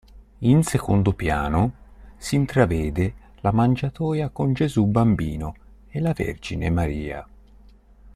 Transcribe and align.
In 0.39 0.63
secondo 0.63 1.13
piano, 1.13 1.73
si 2.17 2.33
intravede 2.35 3.13
la 3.41 3.51
mangiatoia 3.51 4.29
con 4.29 4.51
Gesù 4.51 4.87
bambino 4.87 5.53
e 5.89 5.99
la 5.99 6.11
Vergine 6.13 6.71
Maria. 6.71 7.23